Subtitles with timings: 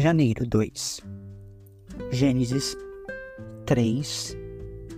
[0.00, 1.02] Janeiro 2.
[2.10, 2.74] Gênesis
[3.66, 4.34] 3,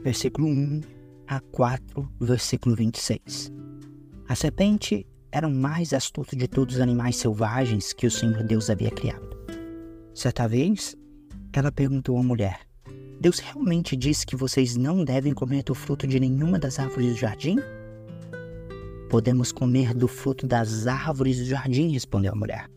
[0.05, 0.81] versículo 1
[1.27, 3.53] a 4, versículo 26.
[4.29, 8.71] A serpente era o mais astuto de todos os animais selvagens que o Senhor Deus
[8.71, 9.37] havia criado.
[10.15, 10.95] Certa vez,
[11.53, 12.61] ela perguntou à mulher:
[13.21, 17.19] Deus realmente disse que vocês não devem comer do fruto de nenhuma das árvores do
[17.19, 17.57] jardim?
[19.11, 22.71] Podemos comer do fruto das árvores do jardim, respondeu a mulher.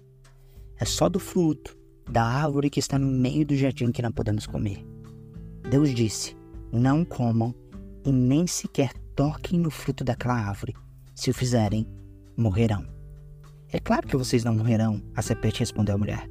[0.79, 4.45] É só do fruto da árvore que está no meio do jardim que não podemos
[4.45, 4.85] comer.
[5.69, 6.35] Deus disse:
[6.71, 7.53] Não comam
[8.05, 10.75] e nem sequer toquem no fruto daquela árvore.
[11.13, 11.87] Se o fizerem,
[12.37, 12.85] morrerão.
[13.71, 16.29] É claro que vocês não morrerão, a serpente respondeu à mulher.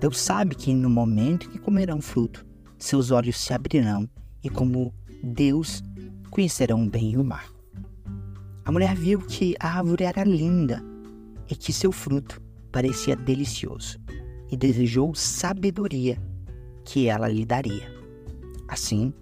[0.00, 2.46] Deus sabe que no momento que comerão fruto,
[2.78, 4.08] seus olhos se abrirão
[4.44, 5.82] e, como Deus,
[6.30, 7.44] conhecerão o bem e o mal.
[8.64, 10.82] A mulher viu que a árvore era linda
[11.48, 13.98] e que seu fruto parecia delicioso
[14.56, 16.20] desejou sabedoria
[16.84, 17.88] que ela lhe daria.
[18.66, 19.12] Assim,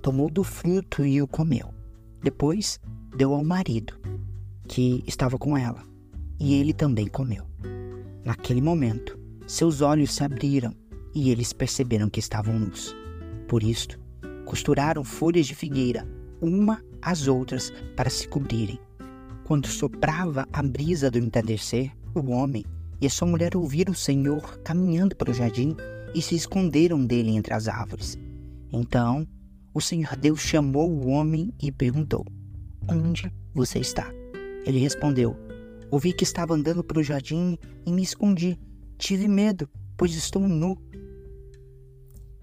[0.00, 1.72] tomou do fruto e o comeu.
[2.22, 2.78] Depois,
[3.16, 3.98] deu ao marido,
[4.68, 5.82] que estava com ela,
[6.38, 7.44] e ele também comeu.
[8.24, 10.74] Naquele momento, seus olhos se abriram
[11.14, 12.94] e eles perceberam que estavam nus.
[13.48, 13.98] Por isto,
[14.44, 16.06] costuraram folhas de figueira
[16.40, 18.78] uma às outras para se cobrirem.
[19.44, 22.64] Quando soprava a brisa do entardecer, o homem
[23.02, 25.76] e a sua mulher ouviram o Senhor caminhando pelo jardim
[26.14, 28.16] e se esconderam dele entre as árvores.
[28.72, 29.26] Então
[29.74, 32.24] o Senhor Deus chamou o homem e perguntou:
[32.88, 34.08] Onde você está?
[34.64, 35.36] Ele respondeu:
[35.90, 38.56] Ouvi que estava andando pelo jardim e me escondi.
[38.96, 40.78] Tive medo, pois estou nu.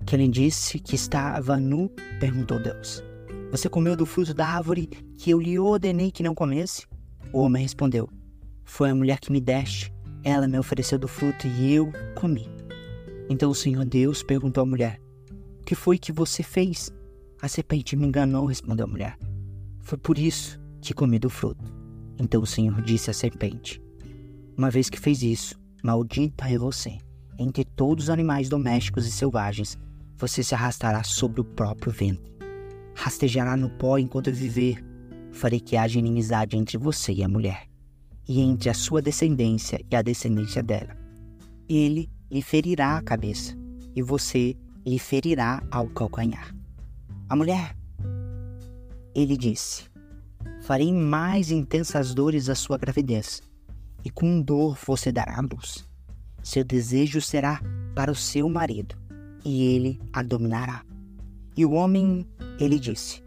[0.05, 1.89] Que ele disse que estava nu?
[2.19, 3.01] perguntou Deus.
[3.49, 6.85] Você comeu do fruto da árvore que eu lhe ordenei que não comesse?
[7.31, 8.09] O homem respondeu:
[8.65, 12.49] Foi a mulher que me deste ela me ofereceu do fruto e eu comi.
[13.29, 14.99] Então o Senhor Deus perguntou à mulher:
[15.61, 16.91] O que foi que você fez?
[17.41, 19.17] A serpente me enganou, respondeu a mulher.
[19.81, 21.63] Foi por isso que comi do fruto.
[22.19, 23.81] Então o Senhor disse à serpente:
[24.57, 26.97] Uma vez que fez isso, maldita é você.
[27.37, 29.77] Entre todos os animais domésticos e selvagens,
[30.17, 32.33] você se arrastará sobre o próprio ventre.
[32.93, 34.83] Rastejará no pó enquanto viver.
[35.31, 37.68] Farei que haja inimizade entre você e a mulher
[38.29, 40.95] e entre a sua descendência e a descendência dela.
[41.67, 43.57] Ele lhe ferirá a cabeça,
[43.95, 46.55] e você lhe ferirá ao calcanhar.
[47.27, 47.75] A mulher,
[49.15, 49.85] ele disse:
[50.61, 53.41] Farei mais intensas dores a sua gravidez,
[54.05, 55.83] e com dor você dará a luz.
[56.43, 57.59] Seu desejo será
[57.95, 58.95] para o seu marido,
[59.43, 60.85] e ele a dominará.
[61.57, 62.27] E o homem,
[62.59, 63.23] ele disse: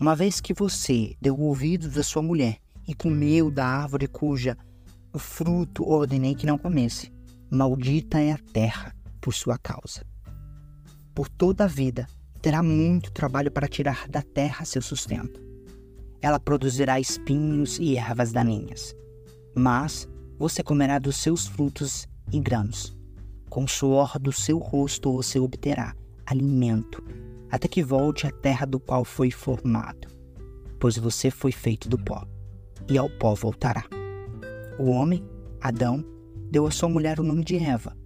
[0.00, 4.56] Uma vez que você deu ouvidos à sua mulher e comeu da árvore cuja
[5.18, 7.12] fruto ordenei que não comesse.
[7.50, 10.04] Maldita é a terra por sua causa.
[11.14, 12.06] Por toda a vida
[12.42, 15.40] terá muito trabalho para tirar da terra seu sustento.
[16.20, 18.94] Ela produzirá espinhos e ervas daninhas,
[19.54, 20.08] mas
[20.38, 22.96] você comerá dos seus frutos e grãos.
[23.48, 25.94] Com o suor do seu rosto você obterá
[26.26, 27.02] alimento,
[27.50, 30.08] até que volte à terra do qual foi formado,
[30.80, 32.26] pois você foi feito do pó
[32.88, 33.84] e ao pó voltará.
[34.78, 35.24] O homem,
[35.60, 36.04] Adão,
[36.50, 37.96] deu à sua mulher o nome de Eva,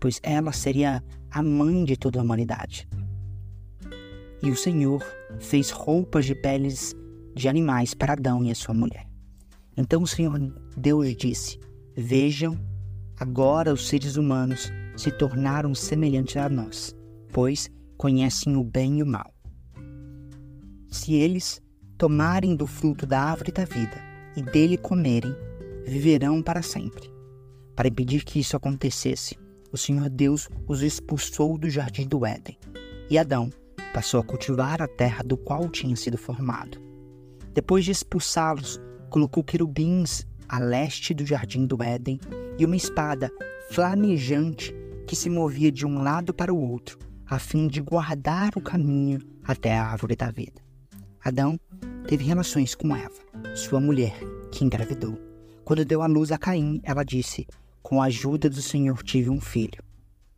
[0.00, 2.88] pois ela seria a mãe de toda a humanidade.
[4.42, 5.04] E o Senhor
[5.38, 6.94] fez roupas de peles
[7.34, 9.06] de animais para Adão e a sua mulher.
[9.76, 10.38] Então o Senhor
[10.76, 11.58] Deus disse:
[11.96, 12.58] Vejam,
[13.18, 16.94] agora os seres humanos se tornaram semelhantes a nós,
[17.32, 19.32] pois conhecem o bem e o mal.
[20.88, 21.62] Se eles
[21.96, 25.34] tomarem do fruto da árvore da vida e dele comerem,
[25.84, 27.10] viverão para sempre.
[27.74, 29.38] Para impedir que isso acontecesse,
[29.72, 32.58] o Senhor Deus os expulsou do jardim do Éden,
[33.08, 33.50] e Adão
[33.92, 36.78] passou a cultivar a terra do qual tinha sido formado.
[37.54, 38.80] Depois de expulsá-los,
[39.10, 42.18] colocou querubins a leste do jardim do Éden
[42.58, 43.30] e uma espada
[43.70, 44.74] flamejante
[45.06, 49.20] que se movia de um lado para o outro, a fim de guardar o caminho
[49.44, 50.60] até a árvore da vida.
[51.24, 51.58] Adão
[52.06, 53.20] teve relações com Eva,
[53.54, 54.14] sua mulher,
[54.50, 55.18] que engravidou.
[55.64, 57.46] Quando deu à luz a Caim, ela disse:
[57.82, 59.82] Com a ajuda do Senhor tive um filho.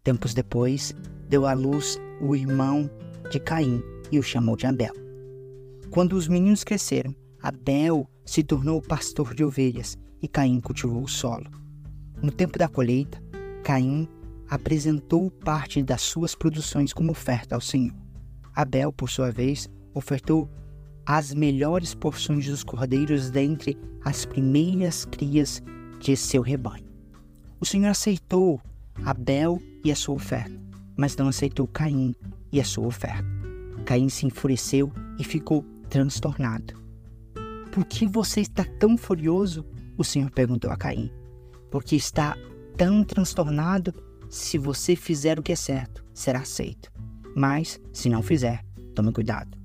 [0.03, 0.95] Tempos depois,
[1.29, 2.91] deu à luz o irmão
[3.31, 4.93] de Caim e o chamou de Abel.
[5.91, 11.51] Quando os meninos cresceram, Abel se tornou pastor de ovelhas e Caim cultivou o solo.
[12.23, 13.23] No tempo da colheita,
[13.63, 14.09] Caim
[14.49, 17.95] apresentou parte das suas produções como oferta ao Senhor.
[18.55, 20.49] Abel, por sua vez, ofertou
[21.07, 25.63] as melhores porções dos cordeiros dentre as primeiras crias
[26.01, 26.85] de seu rebanho.
[27.61, 28.61] O Senhor aceitou
[29.05, 30.55] Abel e a sua oferta,
[30.97, 32.15] mas não aceitou Caim
[32.53, 33.25] e a sua oferta.
[33.85, 36.75] Caim se enfureceu e ficou transtornado.
[37.73, 39.65] Por que você está tão furioso?
[39.97, 41.11] O Senhor perguntou a Caim.
[41.71, 42.37] Porque está
[42.77, 43.93] tão transtornado?
[44.31, 46.91] Se você fizer o que é certo, será aceito.
[47.37, 48.65] Mas, se não fizer,
[48.95, 49.64] tome cuidado.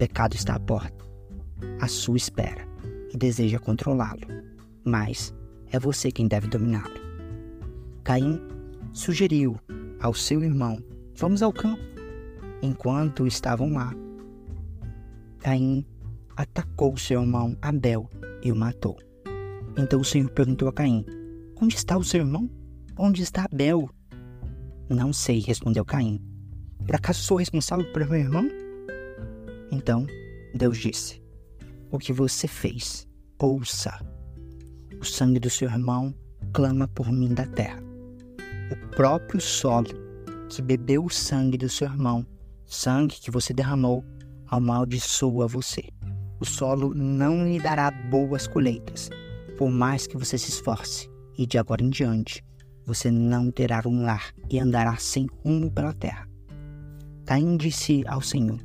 [0.00, 1.04] Pecado está à porta,
[1.78, 2.66] à sua espera,
[3.12, 4.22] e deseja controlá-lo.
[4.82, 5.34] Mas
[5.70, 6.94] é você quem deve dominá-lo.
[8.02, 8.40] Caim
[8.94, 9.60] sugeriu
[10.00, 10.82] ao seu irmão:
[11.16, 11.82] Vamos ao campo.
[12.62, 13.92] Enquanto estavam lá,
[15.38, 15.84] Caim
[16.34, 18.08] atacou seu irmão Abel
[18.42, 18.96] e o matou.
[19.76, 21.04] Então o Senhor perguntou a Caim:
[21.60, 22.48] Onde está o seu irmão?
[22.96, 23.90] Onde está Abel?
[24.88, 26.24] Não sei, respondeu Caim.
[26.86, 28.59] Por acaso sou responsável por meu irmão?
[29.70, 30.06] Então
[30.54, 31.22] Deus disse:
[31.90, 33.06] O que você fez,
[33.38, 33.98] ouça.
[35.00, 36.14] O sangue do seu irmão
[36.52, 37.82] clama por mim da terra.
[38.70, 39.88] O próprio solo
[40.48, 42.26] que bebeu o sangue do seu irmão,
[42.66, 44.04] sangue que você derramou,
[44.48, 45.84] amaldiçoa você.
[46.40, 49.08] O solo não lhe dará boas colheitas,
[49.56, 51.08] por mais que você se esforce,
[51.38, 52.44] e de agora em diante
[52.84, 56.28] você não terá um lar e andará sem rumo pela terra.
[57.24, 58.58] Caim disse ao Senhor: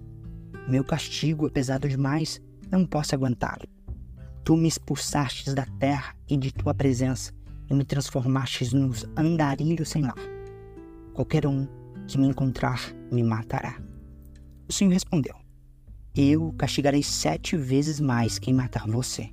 [0.67, 2.41] Meu castigo é pesado demais,
[2.71, 3.67] não posso aguentá-lo.
[4.43, 7.31] Tu me expulsastes da terra e de tua presença,
[7.69, 10.15] e me transformastes nos andarilhos sem lar.
[11.13, 11.67] Qualquer um
[12.07, 12.81] que me encontrar
[13.11, 13.79] me matará.
[14.67, 15.35] O Senhor respondeu:
[16.15, 19.29] Eu castigarei sete vezes mais quem matar você.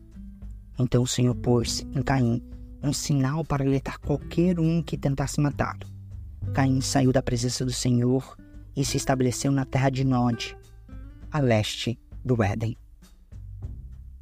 [0.78, 2.42] Então o Senhor pôs em Caim
[2.82, 5.86] um sinal para alertar qualquer um que tentasse matá-lo.
[6.52, 8.36] Caim saiu da presença do Senhor
[8.74, 10.56] e se estabeleceu na terra de Nod,
[11.32, 12.76] a leste do Éden.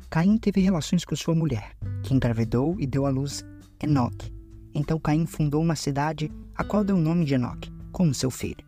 [0.08, 3.44] Caim teve relações com sua mulher, que engravidou e deu à luz
[3.82, 4.32] Enoque.
[4.72, 8.64] Então Caim fundou uma cidade a qual deu o nome de Enoque, como seu filho.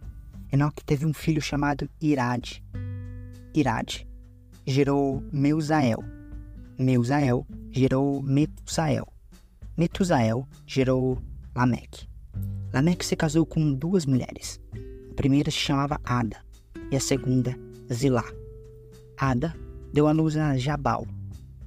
[0.52, 2.64] Enoque teve um filho chamado Irade.
[3.54, 4.08] Irade
[4.66, 6.02] gerou Meusael.
[6.76, 9.06] Meusael gerou Metusael.
[9.76, 11.16] Metusael gerou
[11.54, 12.08] Lameque.
[12.72, 14.60] Lameque se casou com duas mulheres.
[15.10, 16.44] A primeira se chamava Ada
[16.90, 17.56] e a segunda
[17.92, 18.24] Zilá.
[19.18, 19.54] Ada
[19.92, 21.06] deu à luz a Jabal.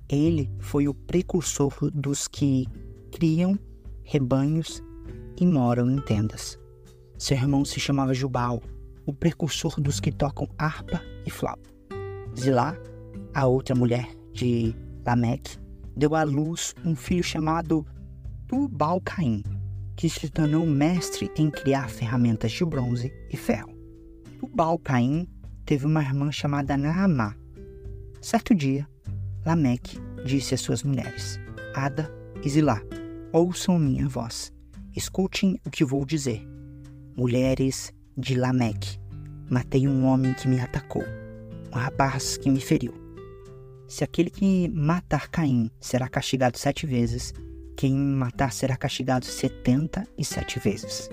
[0.09, 2.67] Ele foi o precursor dos que
[3.11, 3.57] criam
[4.03, 4.83] rebanhos
[5.39, 6.59] e moram em tendas.
[7.17, 8.61] Seu irmão se chamava Jubal,
[9.05, 11.69] o precursor dos que tocam harpa e flauta.
[12.37, 12.77] Zilá,
[13.33, 14.75] a outra mulher de
[15.05, 15.57] Lameque,
[15.95, 17.85] deu à luz um filho chamado
[18.47, 19.43] Tubal-Caim,
[19.95, 23.73] que se tornou mestre em criar ferramentas de bronze e ferro.
[24.39, 25.27] Tubal-Caim
[25.65, 27.35] teve uma irmã chamada Naamá.
[28.21, 28.87] Certo dia,
[29.45, 31.39] Lameque disse às suas mulheres,
[31.73, 32.11] Ada
[32.43, 32.81] e Zilá,
[33.31, 34.53] ouçam minha voz,
[34.95, 36.45] escutem o que vou dizer.
[37.17, 38.99] Mulheres de Lameque,
[39.49, 41.03] matei um homem que me atacou,
[41.73, 42.93] um rapaz que me feriu.
[43.87, 47.33] Se aquele que matar Caim será castigado sete vezes,
[47.77, 51.09] quem matar será castigado setenta e sete vezes.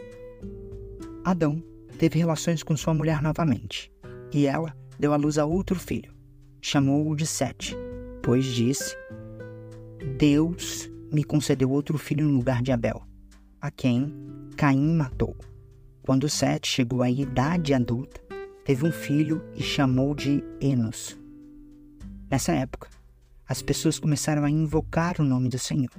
[1.24, 1.62] Adão
[1.98, 3.91] teve relações com sua mulher novamente,
[4.32, 6.12] e ela deu à luz a outro filho.
[6.60, 7.76] Chamou-o de Sete,
[8.22, 8.96] pois disse:
[10.16, 13.02] Deus me concedeu outro filho no lugar de Abel,
[13.60, 14.14] a quem
[14.56, 15.36] Caim matou.
[16.02, 18.20] Quando Sete chegou à idade adulta,
[18.64, 21.18] teve um filho e chamou de Enos.
[22.30, 22.88] Nessa época,
[23.46, 25.90] as pessoas começaram a invocar o nome do Senhor.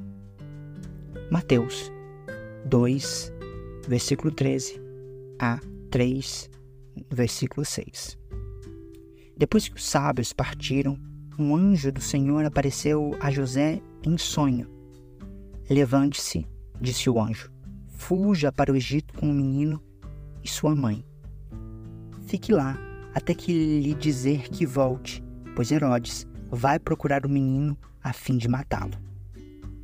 [1.29, 1.91] Mateus
[2.65, 3.31] 2,
[3.87, 4.81] versículo 13
[5.39, 5.59] a
[5.91, 6.49] 3,
[7.11, 8.22] versículo 6.
[9.37, 10.97] Depois que os sábios partiram,
[11.37, 14.67] um anjo do Senhor apareceu a José em sonho.
[15.69, 16.47] Levante-se,
[16.79, 17.51] disse o anjo,
[17.87, 19.81] fuja para o Egito com o menino
[20.43, 21.03] e sua mãe.
[22.27, 22.77] Fique lá
[23.13, 25.23] até que lhe dizer que volte,
[25.55, 28.93] pois Herodes vai procurar o menino a fim de matá-lo.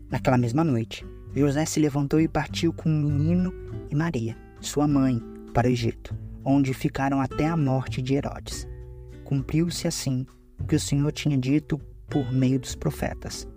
[0.10, 3.53] Naquela mesma noite, José se levantou e partiu com o menino
[3.89, 5.22] e Maria, sua mãe,
[5.53, 8.68] para o Egito, onde ficaram até a morte de Herodes.
[9.30, 10.26] Cumpriu-se assim
[10.60, 11.78] o que o Senhor tinha dito
[12.10, 13.48] por meio dos profetas: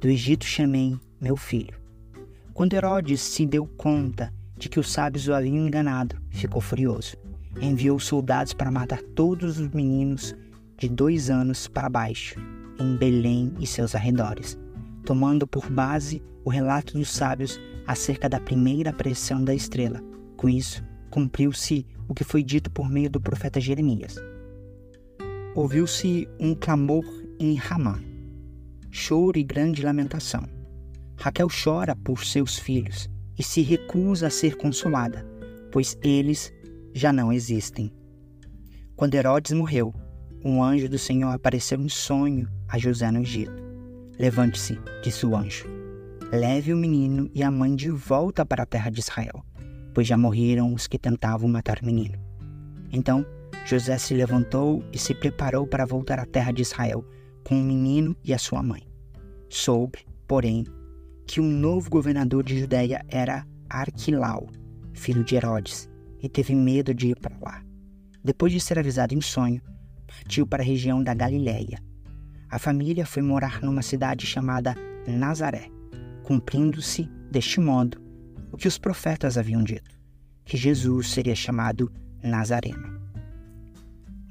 [0.00, 1.80] Do Egito chamei meu filho.
[2.52, 7.16] Quando Herodes se deu conta de que os sábios o haviam enganado, ficou furioso.
[7.60, 10.34] Enviou soldados para matar todos os meninos
[10.76, 12.34] de dois anos para baixo,
[12.80, 14.58] em Belém e seus arredores,
[15.04, 20.02] tomando por base o relato dos sábios acerca da primeira aparição da estrela.
[20.36, 24.16] Com isso, cumpriu-se o que foi dito por meio do profeta Jeremias.
[25.54, 27.04] Ouviu-se um clamor
[27.38, 28.00] em Ramá,
[28.90, 30.42] choro e grande lamentação.
[31.16, 33.08] Raquel chora por seus filhos,
[33.38, 35.24] e se recusa a ser consolada,
[35.70, 36.52] pois eles
[36.92, 37.92] já não existem.
[38.96, 39.94] Quando Herodes morreu,
[40.44, 43.62] um anjo do Senhor apareceu em sonho a José no Egito.
[44.18, 45.66] Levante-se, disse o anjo.
[46.32, 49.44] Leve o menino e a mãe de volta para a terra de Israel,
[49.94, 52.18] pois já morreram os que tentavam matar o menino.
[52.92, 53.24] Então
[53.64, 57.04] José se levantou e se preparou para voltar à terra de Israel
[57.44, 58.82] com o menino e a sua mãe.
[59.48, 60.64] Soube, porém,
[61.26, 64.48] que o novo governador de Judéia era Arquilau,
[64.92, 65.88] filho de Herodes,
[66.22, 67.62] e teve medo de ir para lá.
[68.22, 69.60] Depois de ser avisado em sonho,
[70.06, 71.78] partiu para a região da Galiléia.
[72.50, 74.74] A família foi morar numa cidade chamada
[75.06, 75.68] Nazaré,
[76.22, 78.00] cumprindo-se, deste modo,
[78.50, 79.98] o que os profetas haviam dito,
[80.44, 81.92] que Jesus seria chamado
[82.22, 83.03] Nazareno.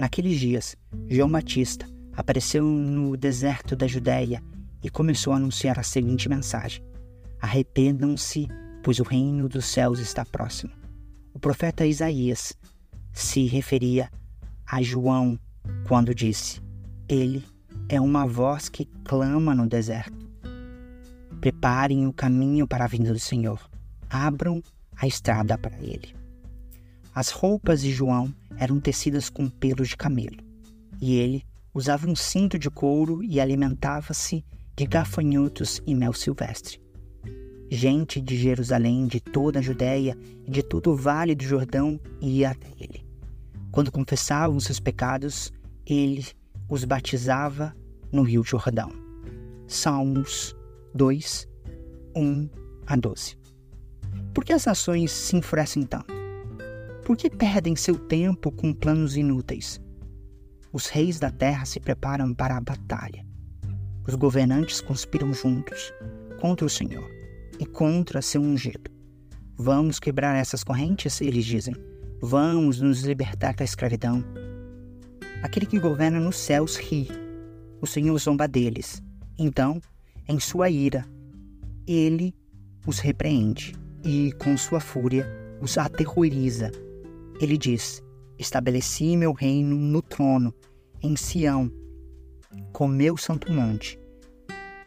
[0.04, 0.76] Naqueles dias,
[1.08, 4.44] João Batista apareceu no deserto da Judéia
[4.84, 6.84] e começou a anunciar a seguinte mensagem:
[7.40, 8.50] Arrependam-se,
[8.84, 10.74] pois o reino dos céus está próximo.
[11.34, 12.52] O profeta Isaías
[13.14, 14.12] se referia
[14.70, 15.40] a João
[15.88, 16.62] quando disse:
[17.08, 17.42] Ele
[17.88, 20.30] é uma voz que clama no deserto.
[21.40, 23.58] Preparem o caminho para a vinda do Senhor.
[24.10, 24.62] Abram
[24.98, 26.14] a estrada para ele.
[27.16, 30.38] As roupas de João eram tecidas com pelos de camelo,
[31.02, 31.44] e ele
[31.74, 36.82] usava um cinto de couro e alimentava-se de gafanhotos e mel silvestre.
[37.70, 42.52] Gente de Jerusalém, de toda a Judéia e de todo o vale do Jordão ia
[42.52, 43.06] até ele.
[43.70, 45.52] Quando confessavam seus pecados,
[45.86, 46.26] ele
[46.70, 47.76] os batizava
[48.14, 48.92] no Rio Jordão.
[49.68, 50.56] Salmos
[50.96, 51.50] 2,
[52.16, 52.50] 1
[52.86, 53.38] a 12.
[54.34, 56.23] Por que as nações se enfurecem tanto?
[57.06, 59.80] Por que perdem seu tempo com planos inúteis?
[60.72, 63.26] Os reis da terra se preparam para a batalha.
[64.08, 65.94] Os governantes conspiram juntos
[66.40, 67.06] contra o Senhor
[67.60, 68.90] e contra seu ungido.
[69.58, 71.76] Vamos quebrar essas correntes, eles dizem.
[72.22, 74.24] Vamos nos libertar da escravidão.
[75.42, 77.10] Aquele que governa nos céus ri.
[77.82, 79.04] O Senhor zomba deles.
[79.38, 79.82] Então,
[80.28, 81.06] em sua ira,
[81.86, 82.34] ele
[82.88, 83.74] os repreende
[84.06, 85.28] e, com sua fúria,
[85.62, 86.72] os aterroriza.
[87.40, 88.02] Ele diz:
[88.38, 90.54] Estabeleci meu reino no trono,
[91.02, 91.72] em Sião,
[92.72, 94.00] com meu santo monte.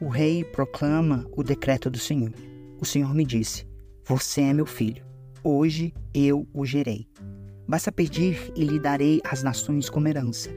[0.00, 2.32] O rei proclama o decreto do Senhor.
[2.80, 3.66] O Senhor me disse:
[4.04, 5.04] Você é meu filho.
[5.42, 7.06] Hoje eu o gerei.
[7.68, 10.50] Basta pedir e lhe darei as nações como herança,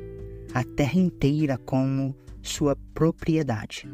[0.53, 3.87] a terra inteira como sua propriedade.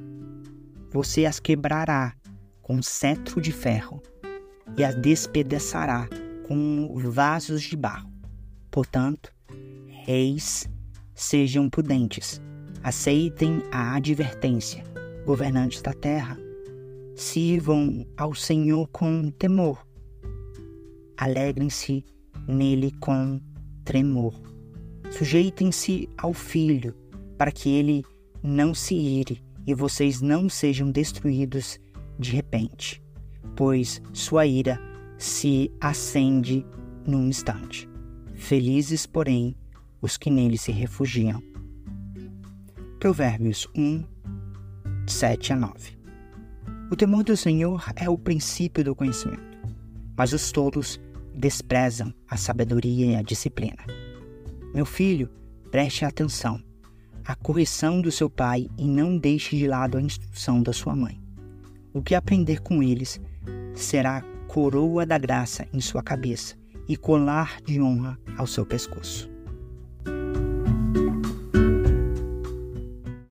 [0.92, 2.14] Você as quebrará
[2.62, 4.02] com cetro de ferro
[4.78, 6.10] e as despedaçará
[6.48, 8.12] com vasos de barro.
[8.70, 9.32] Portanto,
[10.06, 10.70] reis,
[11.14, 12.42] sejam prudentes,
[12.84, 14.84] aceitem a advertência,
[15.25, 16.38] governantes da terra,
[17.16, 19.86] sirvam ao Senhor com temor,
[21.18, 22.06] alegrem-se
[22.48, 23.40] nele com
[23.84, 24.34] tremor,
[25.12, 26.94] sujeitem-se ao Filho,
[27.38, 28.04] para que ele
[28.44, 31.80] não se ire e vocês não sejam destruídos
[32.20, 33.02] de repente,
[33.56, 34.80] pois sua ira
[35.17, 36.65] se acende
[37.05, 37.89] num instante.
[38.34, 39.55] Felizes, porém,
[40.01, 41.41] os que nele se refugiam.
[43.00, 44.03] Provérbios 1,
[45.07, 45.98] 7 a 9.
[46.91, 49.57] O temor do Senhor é o princípio do conhecimento,
[50.15, 51.00] mas os tolos
[51.34, 53.84] desprezam a sabedoria e a disciplina.
[54.74, 55.29] Meu filho,
[55.72, 56.62] preste atenção
[57.25, 61.19] à correção do seu pai e não deixe de lado a instrução da sua mãe.
[61.93, 63.19] O que aprender com eles
[63.74, 64.24] será
[64.55, 66.55] coroa da graça em sua cabeça
[66.88, 69.35] e colar de honra ao seu pescoço.